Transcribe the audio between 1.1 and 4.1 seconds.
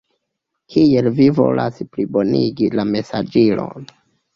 vi volas plibonigi la mesaĝilon?